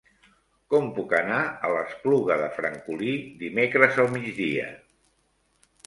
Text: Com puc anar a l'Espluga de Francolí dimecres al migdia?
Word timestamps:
Com 0.73 0.87
puc 0.95 1.13
anar 1.17 1.41
a 1.51 1.71
l'Espluga 1.75 2.39
de 2.45 2.49
Francolí 2.57 3.13
dimecres 3.45 4.05
al 4.07 4.13
migdia? 4.19 4.69